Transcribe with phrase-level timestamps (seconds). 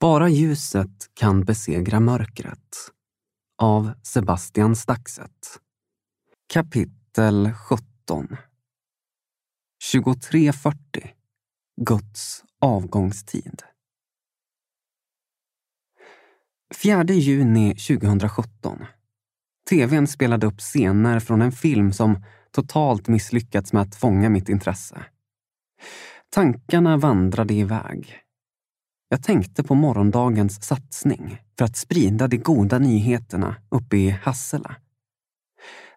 [0.00, 2.76] Bara ljuset kan besegra mörkret.
[3.62, 5.60] Av Sebastian Staxet.
[6.52, 8.36] Kapitel 17
[9.92, 10.74] 23.40
[11.80, 13.62] Guds avgångstid
[16.82, 18.84] 4 juni 2017.
[19.70, 25.04] TVn spelade upp scener från en film som totalt misslyckats med att fånga mitt intresse.
[26.30, 28.27] Tankarna vandrade iväg.
[29.10, 34.76] Jag tänkte på morgondagens satsning för att sprida de goda nyheterna uppe i Hassela.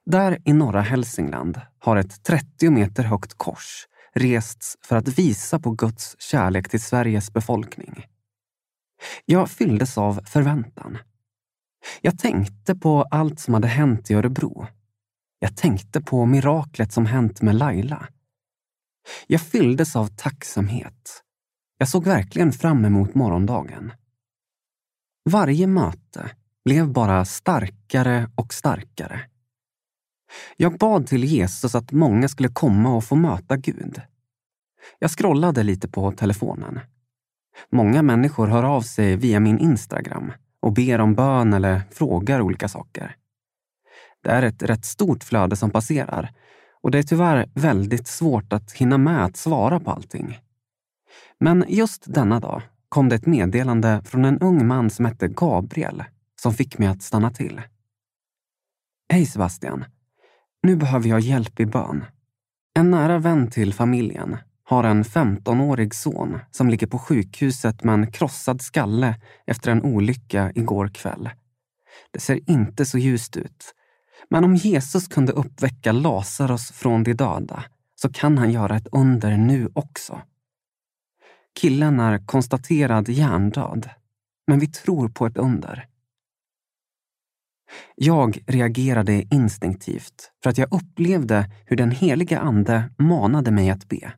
[0.06, 5.72] Där i norra Hälsingland har ett 30 meter högt kors rests för att visa på
[5.72, 8.06] Guds kärlek till Sveriges befolkning.
[9.26, 10.98] Jag fylldes av förväntan.
[12.02, 14.68] Jag tänkte på allt som hade hänt i Örebro.
[15.40, 18.08] Jag tänkte på miraklet som hänt med Laila.
[19.28, 21.24] Jag fylldes av tacksamhet.
[21.82, 23.92] Jag såg verkligen fram emot morgondagen.
[25.30, 26.32] Varje möte
[26.66, 29.22] blev bara starkare och starkare.
[30.58, 34.02] Jag bad till Jesus att många skulle komma och få möta Gud.
[35.00, 36.80] Jag scrollade lite på telefonen.
[37.72, 42.68] Många människor hör av sig via min Instagram och ber om bön eller frågar olika
[42.68, 43.16] saker.
[44.24, 46.34] Det är ett rätt stort flöde som passerar
[46.82, 50.40] och det är tyvärr väldigt svårt att hinna med att svara på allting.
[51.44, 56.04] Men just denna dag kom det ett meddelande från en ung man som hette Gabriel
[56.42, 57.62] som fick mig att stanna till.
[59.10, 59.86] Hej Sebastian.
[60.64, 62.04] Nu behöver jag hjälp i bön.
[62.74, 68.12] En nära vän till familjen har en 15-årig son som ligger på sjukhuset med en
[68.12, 69.16] krossad skalle
[69.46, 71.30] efter en olycka igår kväll.
[72.12, 73.76] Det ser inte så ljust ut.
[74.30, 77.64] Men om Jesus kunde uppväcka Lazarus från de döda
[77.96, 80.22] så kan han göra ett under nu också.
[81.60, 83.90] Killen är konstaterad hjärndöd,
[84.48, 85.88] men vi tror på ett under.
[87.96, 94.14] Jag reagerade instinktivt för att jag upplevde hur den heliga ande manade mig att be.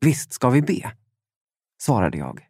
[0.00, 0.92] Visst ska vi be,
[1.82, 2.46] svarade jag.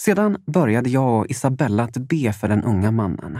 [0.00, 3.38] Sedan började jag och Isabella att be för den unga mannen.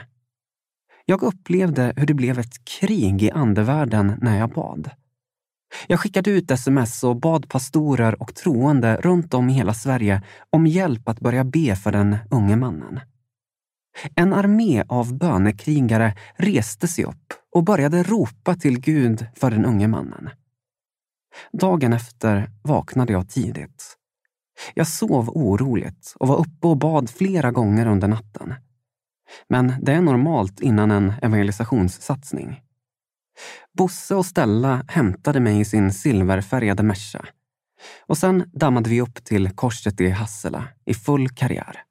[1.04, 4.91] Jag upplevde hur det blev ett krig i andevärlden när jag bad.
[5.87, 10.66] Jag skickade ut sms och bad pastorer och troende runt om i hela Sverige om
[10.66, 13.00] hjälp att börja be för den unge mannen.
[14.15, 19.88] En armé av bönekrigare reste sig upp och började ropa till Gud för den unge
[19.88, 20.31] mannen.
[21.53, 23.97] Dagen efter vaknade jag tidigt.
[24.75, 28.54] Jag sov oroligt och var uppe och bad flera gånger under natten.
[29.48, 32.60] Men det är normalt innan en evangelisationssatsning.
[33.78, 37.26] Bosse och Stella hämtade mig i sin silverfärgade Merca.
[38.06, 41.83] Och sen dammade vi upp till korset i Hassela i full karriär.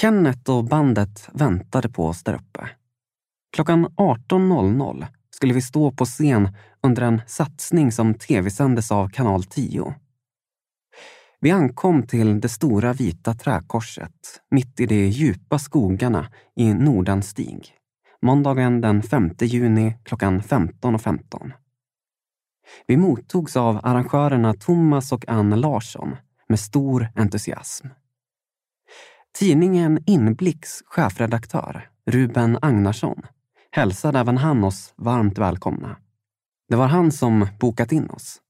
[0.00, 2.68] Kenneth och bandet väntade på oss där uppe.
[3.52, 9.94] Klockan 18.00 skulle vi stå på scen under en satsning som tv-sändes av kanal 10.
[11.40, 17.79] Vi ankom till det stora vita träkorset mitt i de djupa skogarna i Nordanstig.
[18.22, 20.98] Måndagen den 5 juni klockan 15.15.
[20.98, 21.52] 15.
[22.86, 26.16] Vi mottogs av arrangörerna Thomas och Ann Larsson
[26.48, 27.86] med stor entusiasm.
[29.38, 33.22] Tidningen Inblicks chefredaktör Ruben Agnarsson
[33.70, 35.96] hälsade även han oss varmt välkomna.
[36.68, 38.40] Det var han som bokat in oss.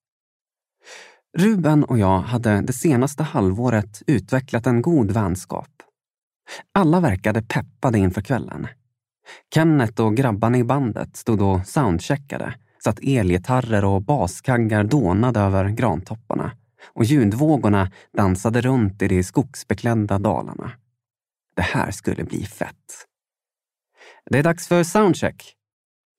[1.38, 5.82] Ruben och jag hade det senaste halvåret utvecklat en god vänskap.
[6.72, 8.66] Alla verkade peppade inför kvällen.
[9.54, 12.54] Kenneth och grabbarna i bandet stod och soundcheckade
[12.84, 16.52] så att elgitarrer och baskaggar dånade över grantopparna
[16.94, 20.72] och ljudvågorna dansade runt i de skogsbeklädda dalarna.
[21.56, 23.06] Det här skulle bli fett.
[24.30, 25.54] Det är dags för soundcheck,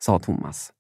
[0.04, 0.74] sa Thomas.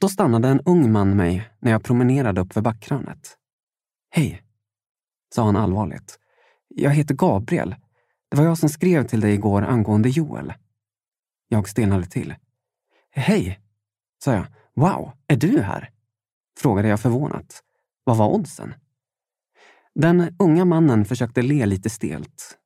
[0.00, 3.36] Då stannade en ung man mig när jag promenerade upp för backkrönet.
[4.10, 4.42] Hej,
[5.34, 6.18] sa han allvarligt.
[6.68, 7.74] Jag heter Gabriel.
[8.30, 10.52] Det var jag som skrev till dig igår angående Joel.
[11.52, 12.34] Jag stelnade till.
[13.10, 13.60] Hej,
[14.24, 14.46] sa jag.
[14.74, 15.90] Wow, är du här?
[16.60, 17.62] Frågade jag förvånat.
[18.04, 18.74] Vad var oddsen?
[19.94, 22.58] Den unga mannen försökte le lite stelt.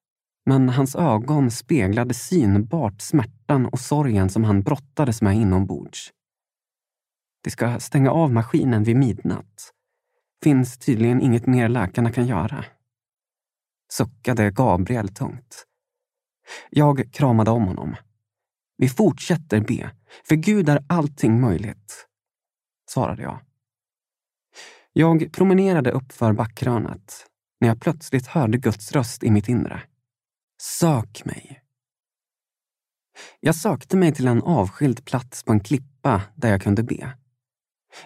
[0.47, 6.13] Men hans ögon speglade synbart smärtan och sorgen som han brottades med inombords.
[7.45, 9.73] De ska stänga av maskinen vid midnatt.
[10.43, 12.65] Finns tydligen inget mer läkarna kan göra.
[13.93, 15.67] Suckade Gabriel tungt.
[16.71, 17.97] Jag kramade om honom.
[18.77, 19.91] Vi fortsätter be,
[20.29, 22.07] för Gud är allting möjligt,
[22.91, 23.41] svarade jag.
[24.93, 27.27] Jag promenerade uppför backkrönet
[27.61, 29.83] när jag plötsligt hörde Guds röst i mitt inre.
[30.63, 31.61] Sök mig.
[33.41, 37.17] Jag sökte mig till en avskild plats på en klippa där jag kunde be.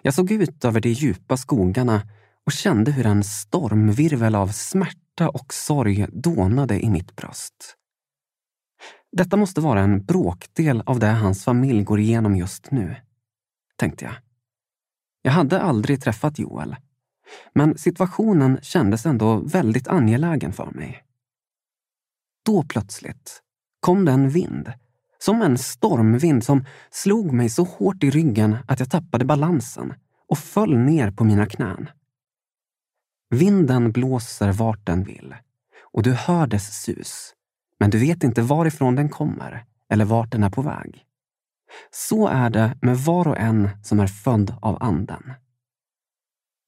[0.03, 2.03] Jag såg ut över de djupa skogarna
[2.47, 7.78] och kände hur en stormvirvel av smärta och sorg dånade i mitt bröst.
[9.19, 12.97] Detta måste vara en bråkdel av det hans familj går igenom just nu,
[13.77, 14.15] tänkte jag.
[15.23, 16.77] Jag hade aldrig träffat Joel,
[17.55, 21.05] men situationen kändes ändå väldigt angelägen för mig.
[22.45, 23.43] Då plötsligt
[23.81, 24.73] kom det en vind
[25.19, 29.95] som en stormvind som slog mig så hårt i ryggen att jag tappade balansen
[30.29, 31.91] och föll ner på mina knän.
[33.31, 35.35] Vinden blåser vart den vill
[35.81, 37.35] och du hör dess sus,
[37.79, 41.05] men du vet inte varifrån den kommer eller vart den är på väg.
[41.91, 45.33] Så är det med var och en som är född av Anden.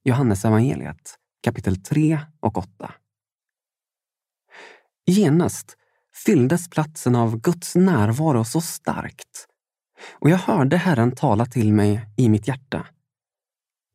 [0.04, 2.94] Johannes evangeliet, kapitel 3 och 8.
[5.06, 5.76] Genast
[6.24, 9.46] fylldes platsen av Guds närvaro så starkt.
[10.18, 12.86] Och jag hörde Herren tala till mig i mitt hjärta.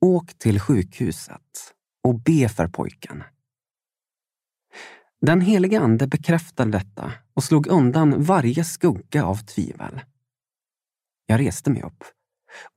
[0.01, 1.73] Åk till sjukhuset
[2.03, 3.23] och be för pojken.
[5.25, 10.01] Den helige Ande bekräftade detta och slog undan varje skugga av tvivel.
[11.25, 12.03] Jag reste mig upp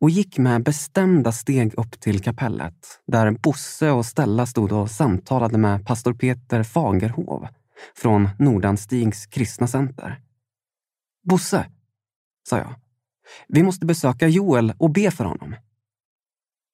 [0.00, 5.58] och gick med bestämda steg upp till kapellet där Bosse och Stella stod och samtalade
[5.58, 7.48] med pastor Peter Fagerhov
[7.96, 10.20] från Nordanstigs kristna center.
[11.24, 11.66] Bosse,
[12.48, 12.74] sa jag.
[13.48, 15.56] Vi måste besöka Joel och be för honom.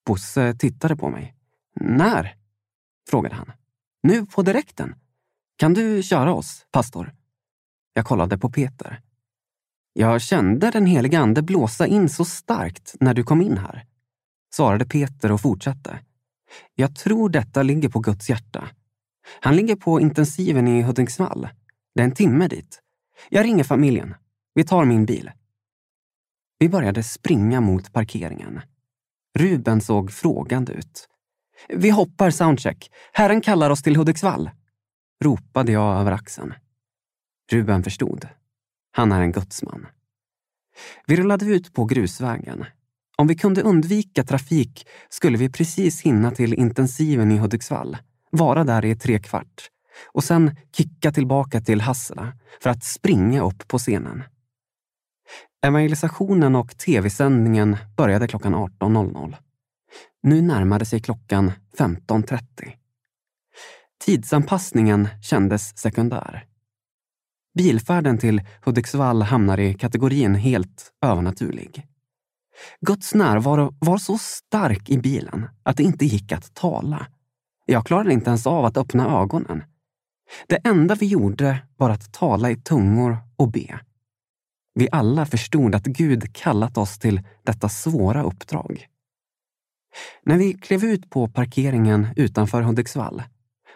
[0.07, 1.35] Bosse tittade på mig.
[1.81, 2.37] När?
[3.11, 3.53] frågade han.
[4.03, 4.95] Nu på direkten.
[5.57, 7.15] Kan du köra oss, pastor?
[7.93, 9.01] Jag kollade på Peter.
[9.93, 13.87] Jag kände den helige ande blåsa in så starkt när du kom in här,
[14.55, 15.99] svarade Peter och fortsatte.
[16.75, 18.69] Jag tror detta ligger på Guds hjärta.
[19.41, 21.49] Han ligger på intensiven i Hudiksvall.
[21.95, 22.81] Det är en timme dit.
[23.29, 24.15] Jag ringer familjen.
[24.55, 25.31] Vi tar min bil.
[26.59, 28.61] Vi började springa mot parkeringen.
[29.39, 31.09] Ruben såg frågande ut.
[31.69, 32.91] Vi hoppar soundcheck.
[33.13, 34.51] Herren kallar oss till Hudiksvall.
[35.23, 36.55] Ropade jag över axeln.
[37.51, 38.29] Ruben förstod.
[38.93, 39.87] Han är en gudsman.
[41.07, 42.65] Vi rullade ut på grusvägen.
[43.17, 47.97] Om vi kunde undvika trafik skulle vi precis hinna till intensiven i Hudiksvall
[48.31, 49.71] vara där i tre kvart
[50.13, 54.23] och sen kicka tillbaka till Hassela för att springa upp på scenen.
[55.67, 59.37] Evangelisationen och tv-sändningen började klockan 18.00.
[60.23, 62.41] Nu närmade sig klockan 15.30.
[63.99, 66.47] Tidsanpassningen kändes sekundär.
[67.55, 71.87] Bilfärden till Hudiksvall hamnar i kategorin helt övernaturlig.
[72.81, 77.07] Guds närvaro var så stark i bilen att det inte gick att tala.
[77.67, 79.63] Jag klarade inte ens av att öppna ögonen.
[80.47, 83.81] Det enda vi gjorde var att tala i tungor och be.
[84.75, 88.87] Vi alla förstod att Gud kallat oss till detta svåra uppdrag.
[90.23, 93.23] När vi klev ut på parkeringen utanför Hudiksvall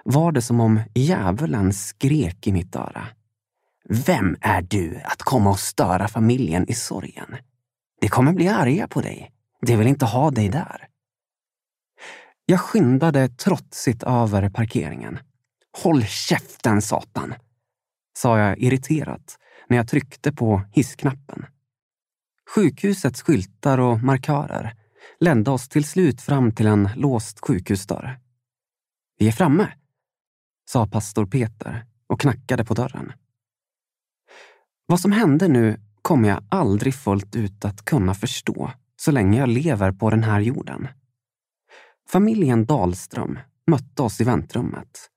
[0.05, 3.07] var det som om djävulen skrek i mitt öra.
[3.88, 7.37] Vem är du att komma och störa familjen i sorgen?
[8.00, 9.33] De kommer bli arga på dig.
[9.67, 10.88] De vill inte ha dig där.
[12.47, 15.19] Jag skyndade trotsigt över parkeringen.
[15.83, 17.35] Håll käften, satan!
[18.17, 19.38] sa jag irriterat
[19.69, 21.47] när jag tryckte på hissknappen.
[22.55, 24.75] Sjukhusets skyltar och markörer
[25.21, 28.19] ledde oss till slut fram till en låst sjukhusdörr.
[29.19, 29.69] Vi är framme,
[30.68, 33.12] sa pastor Peter och knackade på dörren.
[34.87, 39.48] Vad som hände nu kommer jag aldrig fullt ut att kunna förstå så länge jag
[39.48, 40.88] lever på den här jorden.
[42.08, 45.10] Familjen Dahlström mötte oss i väntrummet.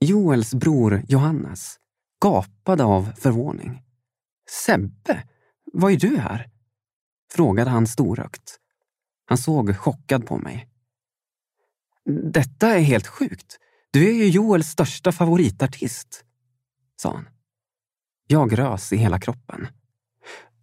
[0.00, 1.76] Joels bror Johannes
[2.24, 3.82] gapade av förvåning.
[4.50, 5.22] Sebbe,
[5.72, 6.50] vad är du här?
[7.32, 8.58] Frågade han storögt.
[9.24, 10.68] Han såg chockad på mig.
[12.32, 13.58] Detta är helt sjukt.
[13.92, 16.24] Du är ju Joels största favoritartist,
[16.96, 17.28] sa han.
[18.26, 19.66] Jag rös i hela kroppen.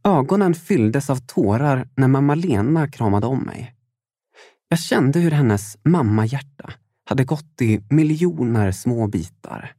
[0.03, 3.75] Ögonen fylldes av tårar när mamma Lena kramade om mig.
[4.67, 6.73] Jag kände hur hennes mammahjärta
[7.05, 9.73] hade gått i miljoner små bitar.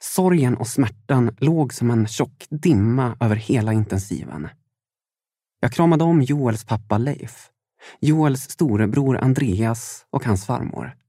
[0.00, 4.48] Sorgen och smärtan låg som en tjock dimma över hela intensiven.
[5.60, 7.50] Jag kramade om Joels pappa Leif,
[8.00, 11.01] Joels storebror Andreas och hans farmor.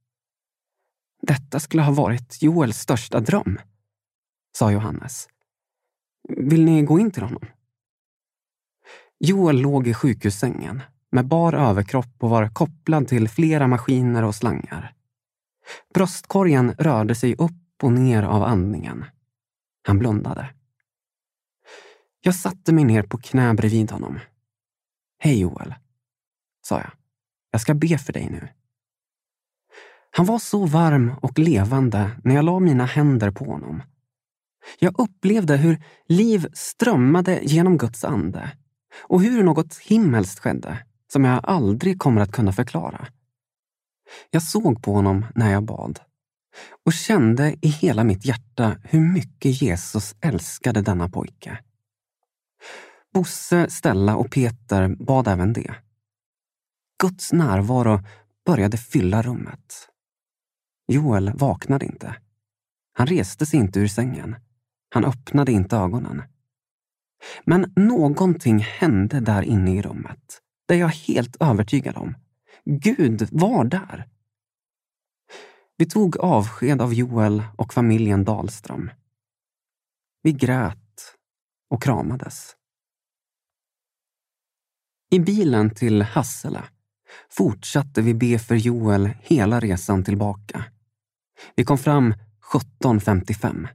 [1.27, 3.59] Detta skulle ha varit Joels största dröm,
[4.57, 5.27] sa Johannes.
[6.29, 7.45] Vill ni gå in till honom?
[9.19, 14.93] Joel låg i sjukhussängen med bar överkropp och var kopplad till flera maskiner och slangar.
[15.93, 19.05] Bröstkorgen rörde sig upp och ner av andningen.
[19.87, 20.53] Han blundade.
[22.21, 24.19] Jag satte mig ner på knä bredvid honom.
[25.19, 25.75] Hej Joel,
[26.61, 26.91] sa jag.
[27.51, 28.47] Jag ska be för dig nu.
[30.15, 33.83] Han var så varm och levande när jag la mina händer på honom.
[34.79, 38.51] Jag upplevde hur liv strömmade genom Guds ande
[39.01, 40.77] och hur något himmelskt skedde
[41.11, 43.07] som jag aldrig kommer att kunna förklara.
[44.29, 45.99] Jag såg på honom när jag bad
[46.85, 51.59] och kände i hela mitt hjärta hur mycket Jesus älskade denna pojke.
[53.13, 55.75] Bosse, Stella och Peter bad även det.
[57.01, 57.99] Guds närvaro
[58.45, 59.89] började fylla rummet.
[60.87, 62.15] Joel vaknade inte.
[62.93, 64.35] Han reste sig inte ur sängen.
[64.89, 66.23] Han öppnade inte ögonen.
[67.45, 70.41] Men någonting hände där inne i rummet.
[70.67, 72.15] Det är jag helt övertygad om.
[72.65, 74.07] Gud var där.
[75.77, 78.91] Vi tog avsked av Joel och familjen Dahlström.
[80.21, 81.15] Vi grät
[81.69, 82.55] och kramades.
[85.09, 86.65] I bilen till Hassela
[87.29, 90.65] fortsatte vi be för Joel hela resan tillbaka.
[91.55, 92.13] Vi kom fram
[92.51, 93.67] 17.55.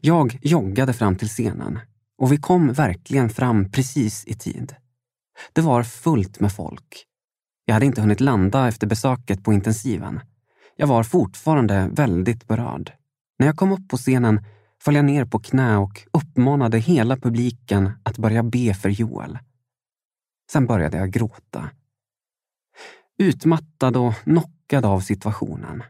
[0.00, 1.78] Jag joggade fram till scenen
[2.18, 4.74] och vi kom verkligen fram precis i tid.
[5.52, 7.06] Det var fullt med folk.
[7.64, 10.20] Jag hade inte hunnit landa efter besöket på intensiven.
[10.76, 12.92] Jag var fortfarande väldigt berörd.
[13.38, 14.44] När jag kom upp på scenen
[14.82, 19.38] föll jag ner på knä och uppmanade hela publiken att börja be för Joel.
[20.52, 21.70] Sen började jag gråta.
[23.18, 25.82] Utmattad och knockad av situationen.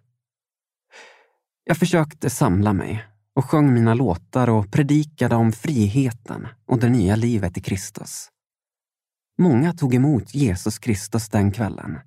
[1.65, 7.17] Jag försökte samla mig och sjöng mina låtar och predikade om friheten och det nya
[7.17, 8.29] livet i Kristus.
[9.39, 11.99] Många tog emot Jesus Kristus den kvällen.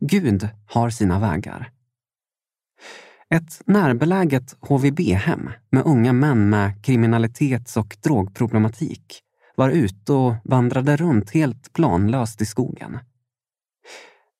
[0.00, 1.70] Gud har sina vägar.
[3.34, 9.22] Ett närbeläget HVB-hem med unga män med kriminalitets och drogproblematik
[9.56, 12.98] var ute och vandrade runt helt planlöst i skogen.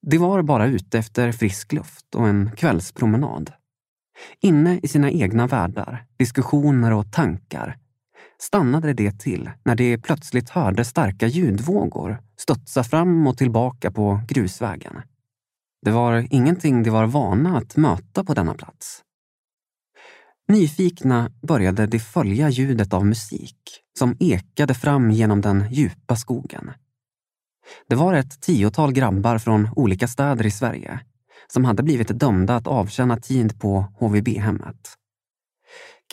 [0.02, 3.52] De var bara ute efter frisk luft och en kvällspromenad.
[4.40, 7.76] Inne i sina egna världar, diskussioner och tankar
[8.38, 15.02] stannade det till när de plötsligt hörde starka ljudvågor studsa fram och tillbaka på grusvägen.
[15.82, 19.02] Det var ingenting de var vana att möta på denna plats.
[20.48, 23.56] Nyfikna började de följa ljudet av musik
[23.98, 26.70] som ekade fram genom den djupa skogen.
[27.88, 31.00] Det var ett tiotal grabbar från olika städer i Sverige
[31.52, 34.96] som hade blivit dömda att avtjäna tid på HVB-hemmet.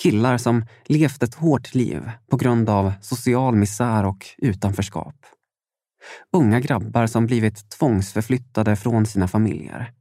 [0.02, 5.16] Killar som levt ett hårt liv på grund av social misär och utanförskap.
[6.34, 9.94] Unga grabbar som blivit tvångsförflyttade från sina familjer.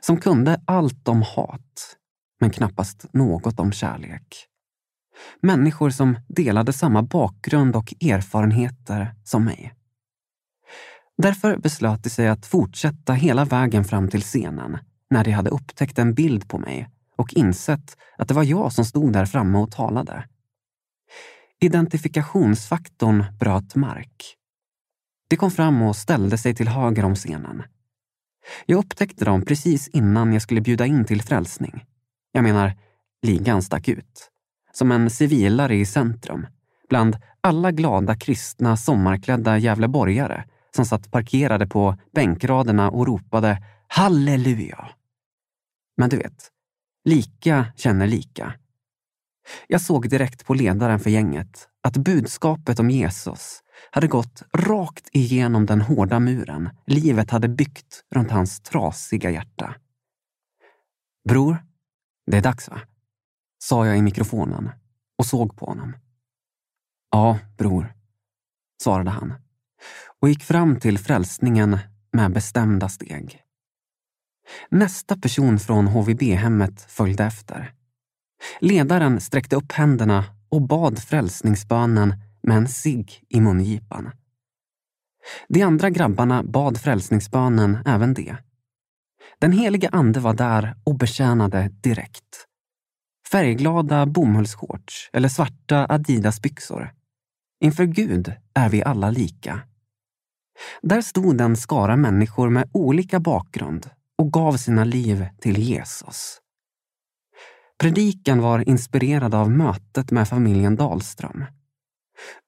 [0.00, 1.96] Som kunde allt om hat,
[2.40, 4.46] men knappast något om kärlek.
[5.40, 9.75] Människor som delade samma bakgrund och erfarenheter som mig.
[11.18, 14.78] Därför beslöt de sig att fortsätta hela vägen fram till scenen
[15.10, 18.84] när de hade upptäckt en bild på mig och insett att det var jag som
[18.84, 20.24] stod där framme och talade.
[21.60, 24.36] Identifikationsfaktorn bröt mark.
[25.28, 27.62] De kom fram och ställde sig till höger om scenen.
[28.66, 31.84] Jag upptäckte dem precis innan jag skulle bjuda in till frälsning.
[32.32, 32.72] Jag menar,
[33.22, 34.30] ligan stack ut.
[34.72, 36.46] Som en civilare i centrum,
[36.88, 40.44] bland alla glada kristna sommarklädda Gävleborgare
[40.76, 44.88] som satt parkerade på bänkraderna och ropade halleluja.
[45.96, 46.50] Men du vet,
[47.04, 48.54] lika känner lika.
[49.66, 55.66] Jag såg direkt på ledaren för gänget att budskapet om Jesus hade gått rakt igenom
[55.66, 59.74] den hårda muren livet hade byggt runt hans trasiga hjärta.
[61.28, 61.66] Bror,
[62.26, 62.80] det är dags va?
[63.58, 64.70] Sa jag i mikrofonen
[65.18, 65.96] och såg på honom.
[67.10, 67.94] Ja, bror,
[68.82, 69.45] svarade han
[70.22, 71.78] och gick fram till frälsningen
[72.12, 73.42] med bestämda steg.
[74.68, 77.72] Nästa person från HVB-hemmet följde efter.
[78.60, 84.10] Ledaren sträckte upp händerna och bad frälsningsbönen med en cigg i mungipan.
[85.48, 88.36] De andra grabbarna bad frälsningsbönen även det.
[89.38, 92.46] Den helige ande var där och betjänade direkt.
[93.32, 96.92] Färgglada bomullsshorts eller svarta Adidas-byxor.
[97.60, 99.60] Inför Gud är vi alla lika.
[100.82, 106.40] Där stod en skara människor med olika bakgrund och gav sina liv till Jesus.
[107.78, 111.44] Predikan var inspirerad av mötet med familjen Dahlström.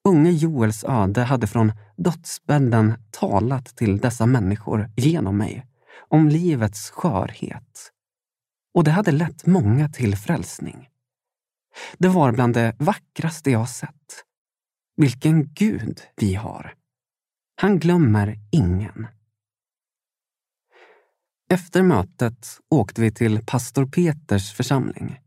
[0.09, 5.67] Unge Joels öde hade från dödsbädden talat till dessa människor genom mig
[6.09, 7.93] om livets skörhet.
[8.75, 10.88] Och det hade lett många till frälsning.
[11.99, 14.25] Det var bland det vackraste jag sett.
[14.97, 16.78] Vilken Gud vi har!
[17.61, 19.07] Han glömmer ingen.
[21.50, 25.21] Efter mötet åkte vi till pastor Peters församling.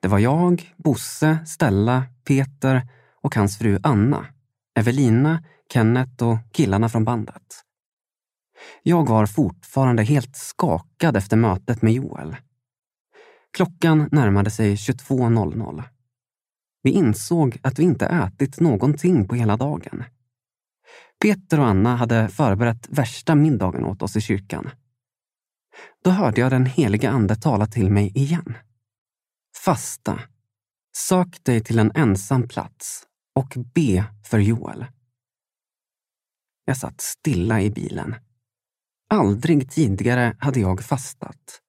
[0.00, 2.88] Det var jag, Bosse, Stella, Peter
[3.22, 4.26] och hans fru Anna,
[4.74, 7.64] Evelina, Kenneth och killarna från bandet.
[8.82, 12.36] Jag var fortfarande helt skakad efter mötet med Joel.
[13.52, 15.82] Klockan närmade sig 22.00.
[16.82, 20.04] Vi insåg att vi inte ätit någonting på hela dagen.
[21.22, 24.70] Peter och Anna hade förberett värsta middagen åt oss i kyrkan.
[26.04, 28.56] Då hörde jag den heliga ande tala till mig igen.
[29.64, 30.20] Fasta.
[30.96, 34.86] Sök dig till en ensam plats och be för Joel.
[36.64, 38.14] Jag satt stilla i bilen.
[39.10, 41.60] Aldrig tidigare hade jag fastat.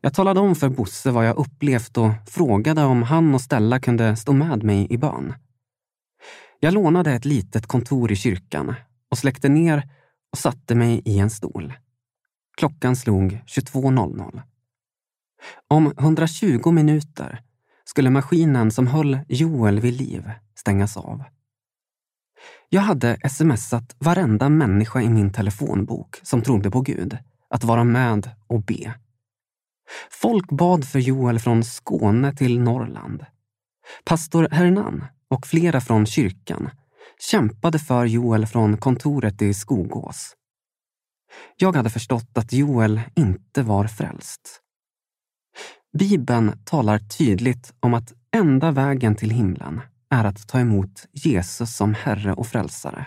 [0.00, 4.16] Jag talade om för Bosse vad jag upplevt och frågade om han och Stella kunde
[4.16, 5.34] stå med mig i bön.
[6.60, 8.74] Jag lånade ett litet kontor i kyrkan
[9.10, 9.88] och släckte ner
[10.32, 11.72] och satte mig i en stol.
[12.56, 14.42] Klockan slog 22.00.
[15.68, 17.42] Om 120 minuter
[17.84, 21.22] skulle maskinen som höll Joel vid liv stängas av.
[22.68, 27.18] Jag hade smsat varenda människa i min telefonbok som trodde på Gud
[27.50, 28.94] att vara med och be.
[30.10, 33.26] Folk bad för Joel från Skåne till Norrland.
[34.04, 36.70] Pastor Hernan och flera från kyrkan
[37.18, 40.34] kämpade för Joel från kontoret i Skogås.
[41.56, 44.60] Jag hade förstått att Joel inte var frälst.
[45.98, 51.94] Bibeln talar tydligt om att enda vägen till himlen är att ta emot Jesus som
[51.94, 53.06] Herre och Frälsare.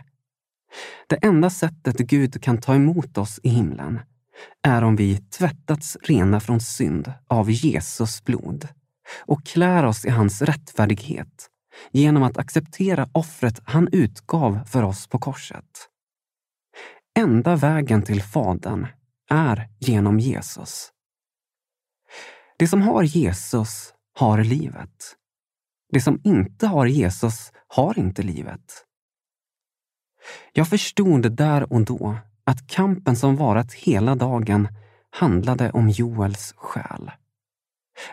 [1.07, 3.99] Det enda sättet Gud kan ta emot oss i himlen
[4.67, 8.67] är om vi tvättats rena från synd av Jesus blod
[9.25, 11.48] och klär oss i hans rättfärdighet
[11.91, 15.89] genom att acceptera offret han utgav för oss på korset.
[17.17, 18.87] Enda vägen till Fadern
[19.29, 20.91] är genom Jesus.
[22.57, 25.15] Det som har Jesus har livet.
[25.91, 28.85] Det som inte har Jesus har inte livet.
[30.53, 34.67] Jag förstod där och då att kampen som varat hela dagen
[35.09, 37.11] handlade om Joels själ.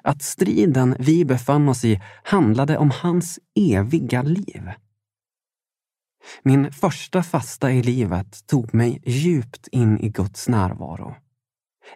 [0.02, 4.70] Att striden vi befann oss i handlade om hans eviga liv.
[6.42, 11.14] Min första fasta i livet tog mig djupt in i Guds närvaro.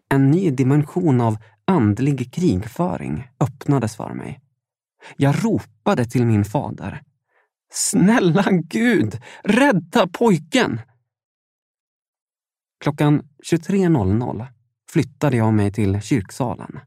[0.09, 4.41] En ny dimension av andlig krigföring öppnades för mig.
[5.17, 7.03] Jag ropade till min fader.
[7.73, 10.81] Snälla Gud, rädda pojken!
[12.81, 14.47] Klockan 23.00
[14.91, 16.81] flyttade jag mig till kyrksalen.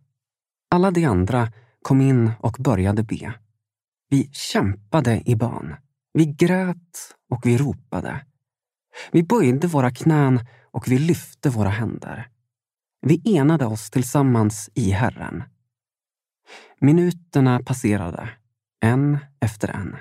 [0.73, 3.33] Alla de andra kom in och började be.
[4.09, 5.75] Vi kämpade i bön.
[6.13, 8.25] Vi grät och vi ropade.
[9.11, 10.39] Vi böjde våra knän
[10.71, 12.29] och vi lyfte våra händer.
[13.01, 15.43] Vi enade oss tillsammans i Herren.
[16.79, 18.29] Minuterna passerade,
[18.81, 19.95] en efter en.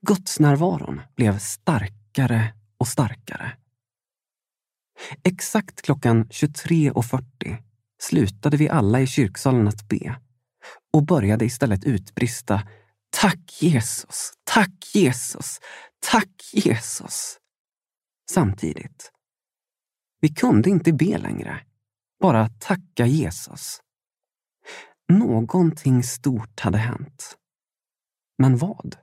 [0.00, 3.52] Gudsnärvaron blev starkare och starkare.
[5.24, 7.71] Exakt klockan 23.40
[8.02, 10.16] slutade vi alla i kyrksalen att be
[10.92, 12.62] och började istället utbrista
[13.10, 15.60] Tack Jesus, tack Jesus,
[16.10, 17.38] tack Jesus.
[18.30, 19.12] samtidigt.
[20.20, 21.60] Vi kunde inte be längre,
[22.20, 23.80] bara tacka Jesus.
[25.08, 27.36] Någonting stort hade hänt.
[28.38, 28.96] Men vad?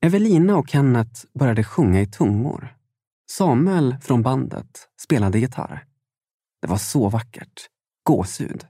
[0.00, 2.76] Evelina och Kenneth började sjunga i tungor.
[3.30, 5.91] Samuel från bandet spelade gitarr.
[6.62, 7.68] Det var så vackert.
[8.02, 8.66] Gåshud.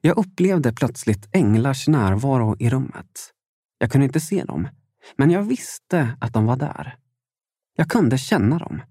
[0.00, 3.32] Jag upplevde plötsligt änglars närvaro i rummet.
[3.78, 4.68] Jag kunde inte se dem,
[5.16, 6.98] men jag visste att de var där.
[7.76, 8.82] Jag kunde känna dem.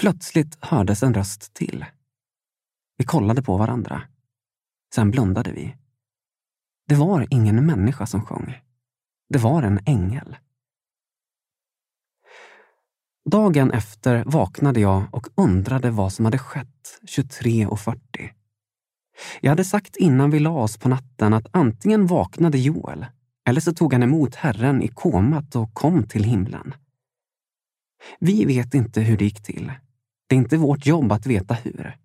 [0.00, 1.84] Plötsligt hördes en röst till.
[2.96, 4.02] Vi kollade på varandra.
[4.94, 5.76] Sen blundade vi.
[6.88, 8.60] Det var ingen människa som sjöng.
[9.28, 10.36] Det var en ängel.
[13.30, 17.98] Dagen efter vaknade jag och undrade vad som hade skett 23.40.
[19.40, 23.06] Jag hade sagt innan vi la oss på natten att antingen vaknade Joel
[23.48, 26.74] eller så tog han emot Herren i komat och kom till himlen.
[28.20, 29.72] Vi vet inte hur det gick till.
[30.26, 31.96] Det är inte vårt jobb att veta hur.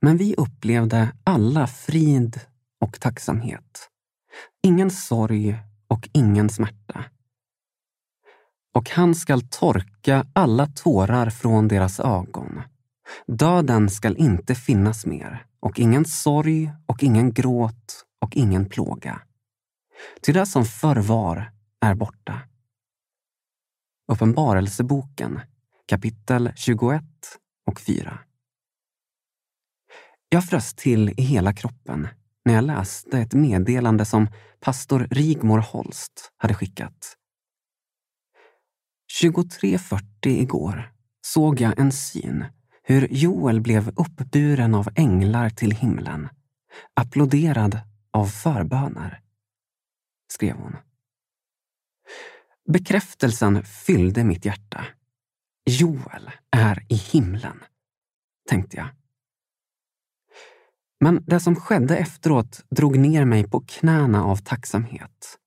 [0.00, 2.40] Men vi upplevde alla frid
[2.80, 3.88] och tacksamhet.
[4.62, 5.56] Ingen sorg
[5.88, 7.04] och ingen smärta.
[8.72, 12.62] Och han skall torka alla tårar från deras ögon.
[13.26, 19.20] Döden skall inte finnas mer och ingen sorg och ingen gråt och ingen plåga.
[20.20, 22.40] Till det som förr var är borta.
[24.12, 25.40] Uppenbarelseboken
[25.86, 27.02] kapitel 21
[27.66, 28.18] och 4.
[30.28, 32.08] Jag frös till i hela kroppen
[32.44, 34.28] när jag läste ett meddelande som
[34.60, 37.16] pastor Rigmor Holst hade skickat.
[39.20, 40.92] 23.40 igår
[41.26, 42.44] såg jag en syn
[42.82, 46.28] hur Joel blev uppburen av änglar till himlen,
[46.94, 49.20] applåderad av förböner,
[50.32, 50.76] skrev hon.
[52.72, 54.86] Bekräftelsen fyllde mitt hjärta.
[55.70, 57.64] Joel är i himlen,
[58.48, 58.88] tänkte jag.
[61.00, 65.38] Men det som skedde efteråt drog ner mig på knäna av tacksamhet.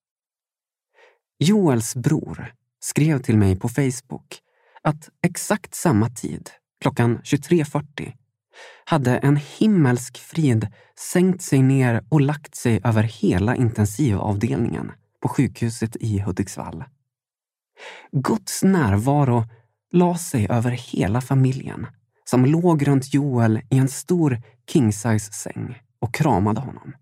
[1.39, 2.53] Joels bror
[2.85, 4.39] skrev till mig på Facebook
[4.81, 6.49] att exakt samma tid,
[6.81, 8.13] klockan 23.40,
[8.85, 10.67] hade en himmelsk frid
[10.99, 16.83] sänkt sig ner och lagt sig över hela intensivavdelningen på sjukhuset i Hudiksvall.
[18.11, 19.43] Guds närvaro
[19.91, 21.87] la sig över hela familjen
[22.25, 26.95] som låg runt Joel i en stor Kingsize säng och kramade honom.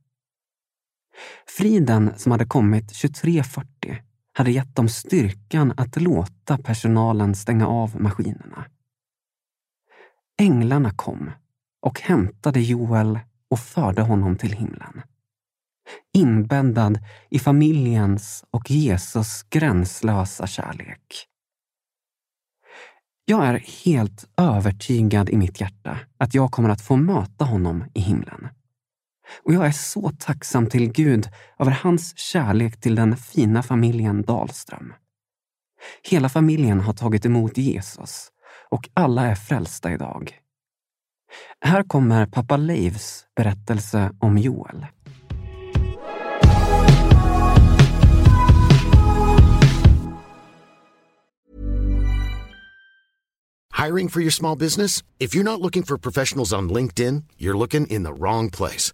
[1.47, 8.65] Friden som hade kommit 23.40 hade gett dem styrkan att låta personalen stänga av maskinerna.
[10.39, 11.31] Änglarna kom
[11.81, 13.19] och hämtade Joel
[13.49, 15.01] och förde honom till himlen.
[16.13, 21.27] Inbäddad i familjens och Jesus gränslösa kärlek.
[23.25, 27.99] Jag är helt övertygad i mitt hjärta att jag kommer att få möta honom i
[27.99, 28.47] himlen.
[29.43, 34.93] Och jag är så tacksam till Gud över hans kärlek till den fina familjen Dahlström.
[36.03, 38.27] Hela familjen har tagit emot Jesus
[38.69, 40.39] och alla är frälsta idag.
[41.65, 44.85] Här kommer pappa Leivs berättelse om Joel.
[53.83, 55.03] Hiring for your small business?
[55.19, 58.93] If you're not looking for professionals on LinkedIn, you're looking in the wrong place.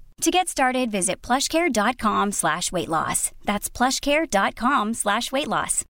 [0.21, 3.31] To get started, visit plushcare.com slash weight loss.
[3.43, 5.85] That's plushcare.com slash weight loss.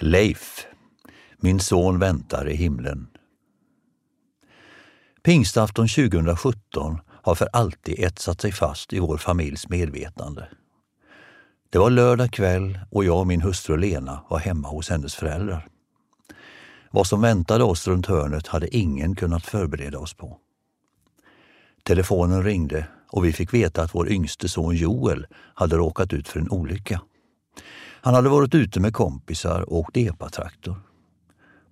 [0.00, 0.66] Leif,
[1.40, 3.06] min son väntar i himlen.
[5.22, 10.46] Pingstafton 2017 har för alltid etsat sig fast i vår familjs medvetande.
[11.76, 15.68] Det var lördag kväll och jag och min hustru Lena var hemma hos hennes föräldrar.
[16.90, 20.38] Vad som väntade oss runt hörnet hade ingen kunnat förbereda oss på.
[21.82, 26.40] Telefonen ringde och vi fick veta att vår yngste son Joel hade råkat ut för
[26.40, 27.00] en olycka.
[28.00, 30.76] Han hade varit ute med kompisar och åkt epatraktor.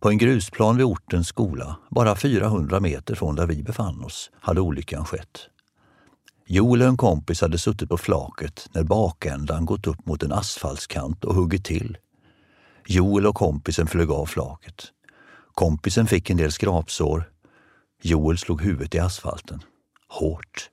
[0.01, 4.61] På en grusplan vid ortens skola, bara 400 meter från där vi befann oss, hade
[4.61, 5.49] olyckan skett.
[6.47, 11.25] Joel och en kompis hade suttit på flaket när bakändan gått upp mot en asfaltskant
[11.25, 11.99] och huggit till.
[12.87, 14.85] Joel och kompisen flög av flaket.
[15.55, 17.31] Kompisen fick en del skrapsår.
[18.03, 19.61] Joel slog huvudet i asfalten.
[20.09, 20.71] Hårt.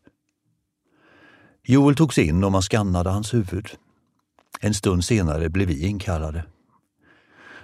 [1.63, 3.69] Joel togs in och man skannade hans huvud.
[4.60, 6.43] En stund senare blev vi inkallade.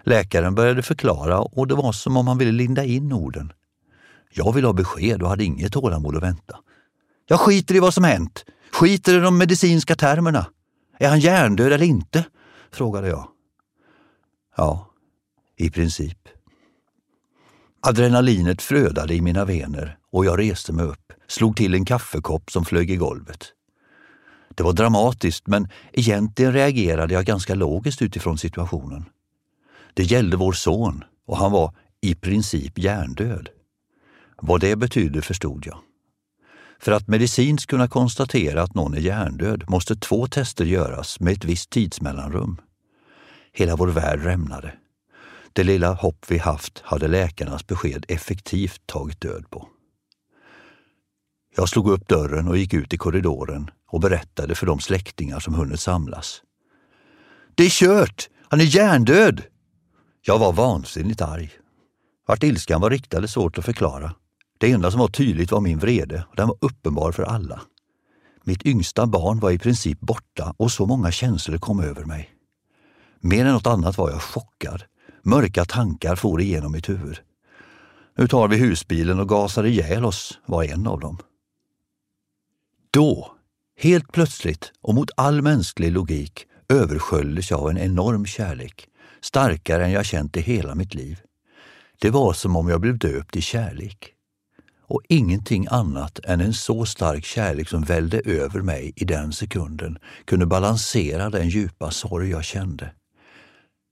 [0.04, 3.54] Läkaren började förklara och det var som om han ville linda in orden.
[4.34, 6.60] Jag ville ha besked och hade inget tålamod att vänta.
[7.30, 8.46] Jag skiter i vad som hänt.
[8.72, 10.46] Skiter i de medicinska termerna.
[11.00, 12.26] Är han hjärndöd eller inte?
[12.72, 13.28] frågade jag.
[14.58, 14.92] Ja,
[15.58, 16.18] i princip.
[17.82, 22.66] Adrenalinet flödade i mina vener och jag reste mig upp, slog till en kaffekopp som
[22.66, 23.54] flög i golvet.
[24.56, 29.06] Det var dramatiskt, men egentligen reagerade jag ganska logiskt utifrån situationen.
[29.94, 33.50] Det gällde vår son och han var i princip hjärndöd.
[34.42, 35.78] Vad det betydde förstod jag.
[36.80, 41.46] För att medicinskt kunna konstatera att någon är hjärndöd måste två tester göras med ett
[41.46, 42.62] visst tidsmellanrum.
[43.54, 44.74] Hela vår värld rämnade.
[45.54, 49.68] Det lilla hopp vi haft hade läkarnas besked effektivt tagit död på.
[51.56, 55.54] Jag slog upp dörren och gick ut i korridoren och berättade för de släktingar som
[55.54, 56.42] hunnit samlas.
[57.56, 58.30] Det är kört!
[58.50, 59.44] Han är hjärndöd!
[60.22, 61.52] Jag var vansinnigt arg.
[62.28, 64.14] Vart ilskan var riktad är svårt att förklara.
[64.58, 67.62] Det enda som var tydligt var min vrede och den var uppenbar för alla.
[68.44, 72.30] Mitt yngsta barn var i princip borta och så många känslor kom över mig.
[73.20, 74.84] Mer än något annat var jag chockad.
[75.24, 77.20] Mörka tankar for igenom mitt huvud.
[78.18, 81.18] Nu tar vi husbilen och gasar ihjäl oss, var en av dem.
[82.92, 83.32] Då,
[83.80, 88.88] helt plötsligt och mot all mänsklig logik, översköljdes jag av en enorm kärlek,
[89.22, 91.20] starkare än jag känt i hela mitt liv.
[92.00, 94.14] Det var som om jag blev döpt i kärlek.
[94.88, 99.98] Och ingenting annat än en så stark kärlek som välde över mig i den sekunden
[100.26, 102.92] kunde balansera den djupa sorg jag kände.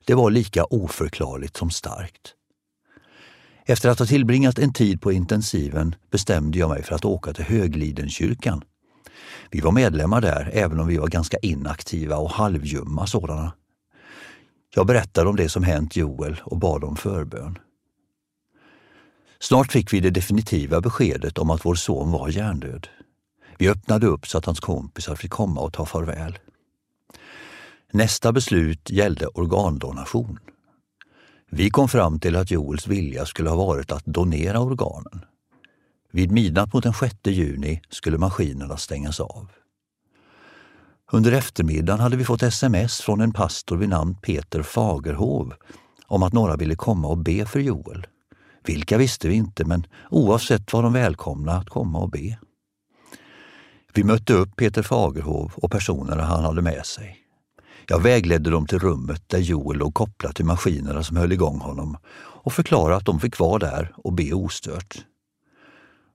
[0.05, 2.33] Det var lika oförklarligt som starkt.
[3.65, 7.45] Efter att ha tillbringat en tid på intensiven bestämde jag mig för att åka till
[7.45, 8.63] Höglidenkyrkan.
[9.51, 13.53] Vi var medlemmar där, även om vi var ganska inaktiva och halvljumma sådana.
[14.75, 17.57] Jag berättade om det som hänt Joel och bad om förbön.
[19.39, 22.87] Snart fick vi det definitiva beskedet om att vår son var hjärndöd.
[23.57, 26.39] Vi öppnade upp så att hans kompisar fick komma och ta farväl.
[27.91, 30.39] Nästa beslut gällde organdonation.
[31.51, 35.25] Vi kom fram till att Joels vilja skulle ha varit att donera organen.
[36.11, 39.47] Vid midnatt mot den 6 juni skulle maskinerna stängas av.
[41.11, 45.53] Under eftermiddagen hade vi fått sms från en pastor vid namn Peter Fagerhov
[46.07, 48.07] om att några ville komma och be för Joel.
[48.65, 52.37] Vilka visste vi inte, men oavsett var de välkomna att komma och be.
[53.93, 57.17] Vi mötte upp Peter Fagerhov och personerna han hade med sig.
[57.87, 61.97] Jag vägledde dem till rummet där Joel låg kopplad till maskinerna som höll igång honom
[62.17, 65.05] och förklarade att de fick vara där och be ostört.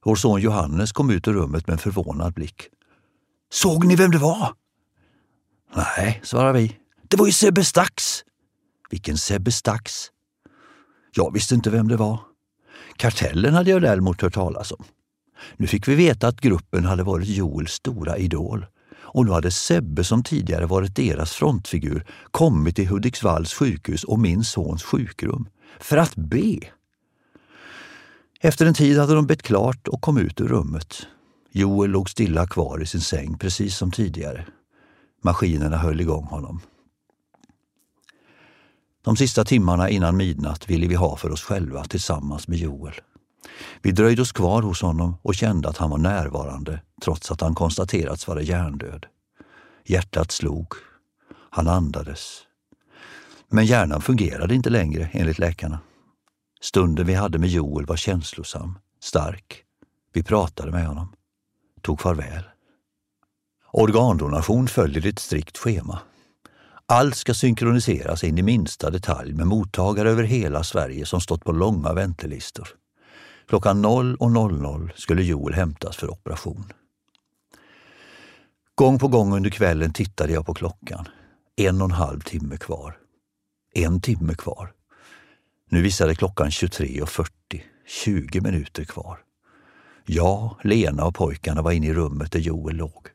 [0.05, 2.69] Vår son Johannes kom ut ur rummet med en förvånad blick.
[3.53, 4.55] Såg ni vem det var?
[5.75, 6.77] Nej, svarade vi.
[7.09, 8.25] Det var ju Sebbe Stax!
[8.91, 10.07] Vilken Sebbe Stax?
[11.15, 12.30] Jag visste inte vem det var.
[13.01, 14.85] Kartellen hade jag däremot hört talas om.
[15.57, 20.05] Nu fick vi veta att gruppen hade varit Joels stora idol och nu hade Sebbe,
[20.05, 25.49] som tidigare varit deras frontfigur, kommit till Hudiksvalls sjukhus och min sons sjukrum
[25.81, 26.59] för att be.
[28.41, 31.07] Efter en tid hade de bett klart och kom ut ur rummet.
[31.53, 34.47] Joel låg stilla kvar i sin säng precis som tidigare.
[35.23, 36.61] Maskinerna höll igång honom.
[39.05, 42.95] De sista timmarna innan midnatt ville vi ha för oss själva tillsammans med Joel.
[43.83, 47.55] Vi dröjde oss kvar hos honom och kände att han var närvarande trots att han
[47.55, 49.07] konstaterats vara hjärndöd.
[49.85, 50.75] Hjärtat slog.
[51.51, 52.43] Han andades.
[53.49, 55.79] Men hjärnan fungerade inte längre enligt läkarna.
[56.61, 59.65] Stunden vi hade med Joel var känslosam, stark.
[60.13, 61.13] Vi pratade med honom.
[61.83, 62.45] Tog farväl.
[63.73, 65.99] Organdonation följer ett strikt schema.
[66.93, 71.53] Allt ska synkroniseras in i minsta detalj med mottagare över hela Sverige som stått på
[71.53, 72.69] långa väntelistor.
[73.49, 76.73] Klockan 0 och 00 skulle Joel hämtas för operation.
[78.75, 81.09] Gång på gång under kvällen tittade jag på klockan.
[81.57, 82.97] En och en halv timme kvar.
[83.75, 84.73] En timme kvar.
[85.69, 87.31] Nu visade klockan 23.40,
[87.87, 89.19] 20 minuter kvar.
[90.07, 93.07] Jag, Lena och pojkarna var inne i rummet där Joel låg.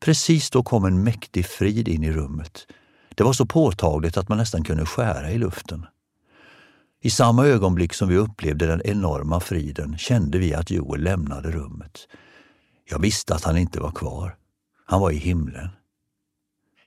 [0.00, 2.66] Precis då kom en mäktig frid in i rummet.
[3.14, 5.86] Det var så påtagligt att man nästan kunde skära i luften.
[7.00, 12.08] I samma ögonblick som vi upplevde den enorma friden kände vi att Joel lämnade rummet.
[12.90, 14.36] Jag visste att han inte var kvar.
[14.86, 15.68] Han var i himlen.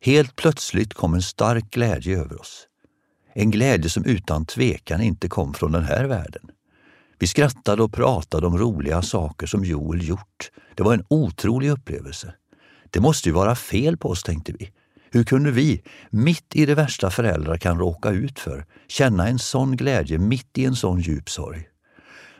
[0.01, 2.67] Helt plötsligt kom en stark glädje över oss.
[3.33, 6.51] En glädje som utan tvekan inte kom från den här världen.
[7.19, 10.51] Vi skrattade och pratade om roliga saker som Joel gjort.
[10.75, 12.33] Det var en otrolig upplevelse.
[12.89, 14.71] Det måste ju vara fel på oss, tänkte vi.
[15.15, 19.75] Hur kunde vi, mitt i det värsta föräldrar kan råka ut för, känna en sån
[19.75, 21.67] glädje mitt i en sån djup sorg?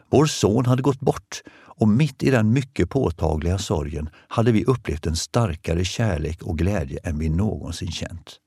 [0.10, 5.06] Vår son hade gått bort och mitt i den mycket påtagliga sorgen hade vi upplevt
[5.06, 8.40] en starkare kärlek och glädje än vi någonsin känt.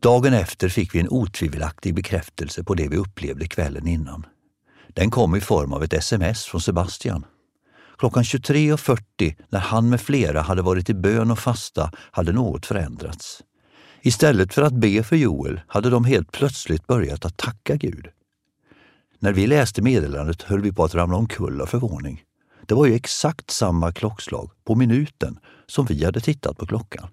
[0.00, 4.26] Dagen efter fick vi en otvivelaktig bekräftelse på det vi upplevde kvällen innan.
[4.88, 7.24] Den kom i form av ett sms från Sebastian.
[7.98, 13.42] Klockan 23.40 när han med flera hade varit i bön och fasta hade något förändrats.
[14.02, 18.08] Istället för att be för Joel hade de helt plötsligt börjat att tacka Gud.
[19.18, 22.22] När vi läste meddelandet höll vi på att ramla omkull av förvåning.
[22.66, 27.08] Det var ju exakt samma klockslag, på minuten, som vi hade tittat på klockan.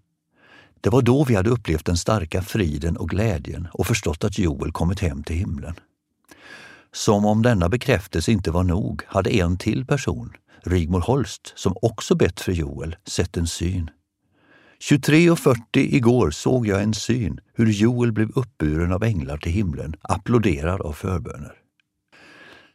[0.82, 4.72] Det var då vi hade upplevt den starka friden och glädjen och förstått att Joel
[4.72, 5.74] kommit hem till himlen.
[6.92, 10.34] Som om denna bekräftelse inte var nog hade en till person,
[10.64, 13.90] Rigmor Holst, som också bett för Joel, sett en syn.
[14.90, 20.82] 23.40 igår såg jag en syn hur Joel blev uppburen av änglar till himlen, applåderad
[20.82, 21.54] av förböner.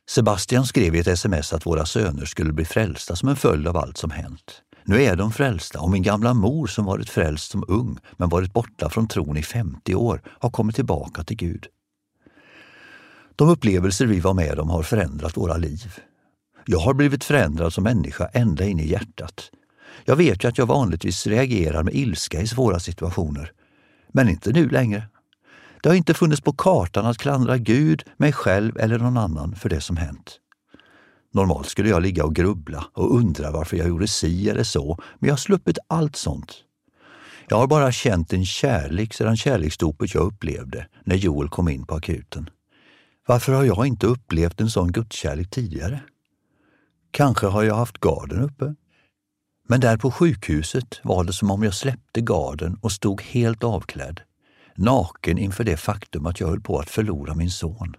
[0.08, 3.76] Sebastian skrev i ett sms att våra söner skulle bli frälsta som en följd av
[3.76, 4.62] allt som hänt.
[4.84, 8.52] Nu är de frälsta och min gamla mor som varit frälst som ung men varit
[8.52, 11.66] borta från tron i 50 år har kommit tillbaka till Gud.
[13.36, 16.00] De upplevelser vi var med om har förändrat våra liv.
[16.68, 19.50] Jag har blivit förändrad som människa ända in i hjärtat.
[20.04, 23.52] Jag vet ju att jag vanligtvis reagerar med ilska i svåra situationer.
[24.12, 25.02] Men inte nu längre.
[25.82, 29.68] Det har inte funnits på kartan att klandra Gud, mig själv eller någon annan för
[29.68, 30.40] det som hänt.
[31.32, 35.28] Normalt skulle jag ligga och grubbla och undra varför jag gjorde si eller så, men
[35.28, 36.54] jag har sluppit allt sånt.
[37.48, 41.94] Jag har bara känt en kärlek sedan kärleksdopet jag upplevde när Joel kom in på
[41.94, 42.50] akuten.
[43.26, 46.00] Varför har jag inte upplevt en sån gudskärlek tidigare?
[47.16, 48.74] Kanske har jag haft garden uppe?
[49.68, 54.20] Men där på sjukhuset var det som om jag släppte garden och stod helt avklädd,
[54.74, 57.94] naken inför det faktum att jag höll på att förlora min son.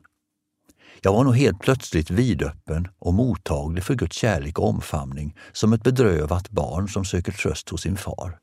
[1.02, 5.84] Jag var nog helt plötsligt vidöppen och mottaglig för Guds kärlek och omfamning som ett
[5.84, 8.40] bedrövat barn som söker tröst hos sin far.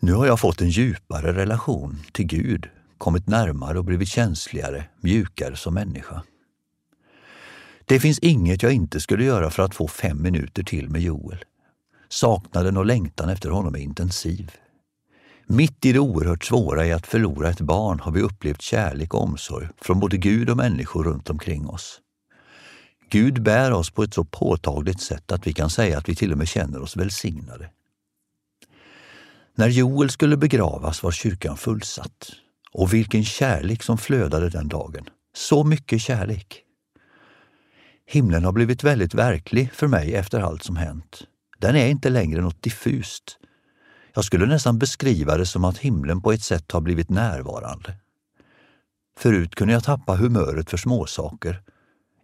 [0.00, 5.56] Nu har jag fått en djupare relation till Gud, kommit närmare och blivit känsligare, mjukare
[5.56, 6.22] som människa.
[7.90, 11.44] Det finns inget jag inte skulle göra för att få fem minuter till med Joel.
[12.08, 14.50] Saknaden och längtan efter honom är intensiv.
[15.46, 19.22] Mitt i det oerhört svåra i att förlora ett barn har vi upplevt kärlek och
[19.22, 22.00] omsorg från både Gud och människor runt omkring oss.
[23.08, 26.32] Gud bär oss på ett så påtagligt sätt att vi kan säga att vi till
[26.32, 27.70] och med känner oss välsignade.
[29.54, 32.30] När Joel skulle begravas var kyrkan fullsatt.
[32.72, 35.04] Och vilken kärlek som flödade den dagen.
[35.34, 36.64] Så mycket kärlek.
[38.12, 41.22] Himlen har blivit väldigt verklig för mig efter allt som hänt.
[41.58, 43.38] Den är inte längre något diffust.
[44.14, 47.94] Jag skulle nästan beskriva det som att himlen på ett sätt har blivit närvarande.
[49.18, 51.62] Förut kunde jag tappa humöret för småsaker.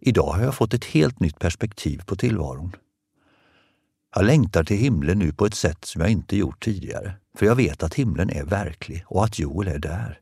[0.01, 2.77] Idag har jag fått ett helt nytt perspektiv på tillvaron.
[4.14, 7.57] Jag längtar till himlen nu på ett sätt som jag inte gjort tidigare, för jag
[7.57, 10.20] vet att himlen är verklig och att Joel är där.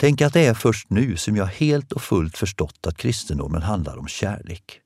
[0.00, 3.96] Tänk att det är först nu som jag helt och fullt förstått att kristendomen handlar
[3.96, 4.80] om kärlek.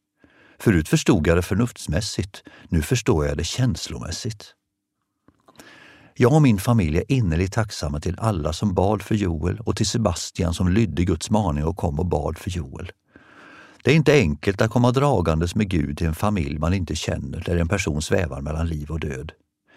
[0.58, 4.54] Förut förstod jag det förnuftsmässigt, nu förstår jag det känslomässigt.
[6.14, 9.86] Jag och min familj är innerligt tacksamma till alla som bad för Joel och till
[9.86, 12.92] Sebastian som lydde Guds maning och kom och bad för Joel.
[13.84, 17.40] Det är inte enkelt att komma dragandes med Gud till en familj man inte känner
[17.40, 19.32] där en person svävar mellan liv och död.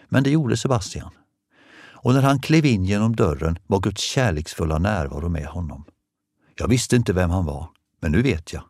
[0.10, 1.12] Men det gjorde Sebastian.
[2.06, 5.86] Och när han klev in genom dörren var Guds kärleksfulla närvaro med honom.
[6.56, 7.70] Jag visste inte vem han var,
[8.02, 8.64] men nu vet jag.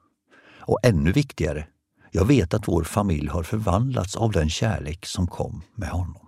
[0.60, 1.68] Och ännu viktigare,
[2.12, 6.28] jag vet att vår familj har förvandlats av den kärlek som kom med honom.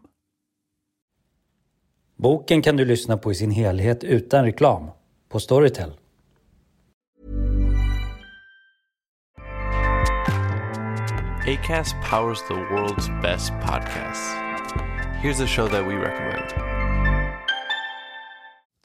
[2.17, 4.89] Boken kan du lyssna på i sin helhet utan reklam
[5.29, 5.91] på Storytel.
[11.47, 14.33] ACAST powers the world's best podcasts.
[15.23, 16.76] Here's a show that we recommend.